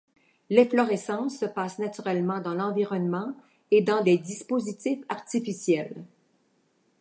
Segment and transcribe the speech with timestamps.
[0.49, 3.35] L'efflorescence se passe naturellement dans l'environnement,
[3.69, 6.03] et dans des dispositifs artificiels.